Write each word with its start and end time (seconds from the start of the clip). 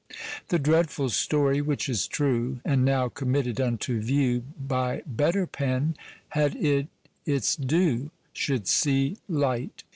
The 0.47 0.57
dreadfull 0.57 1.09
story, 1.11 1.61
which 1.61 1.87
is 1.87 2.07
true, 2.07 2.59
And 2.65 2.83
now 2.83 3.07
committed 3.07 3.61
unto 3.61 4.01
view, 4.01 4.43
By 4.59 5.03
better 5.05 5.45
pen, 5.45 5.95
had 6.29 6.55
it 6.55 6.87
its 7.23 7.55
due, 7.55 8.09
Should 8.33 8.67
see 8.67 9.17
light. 9.29 9.83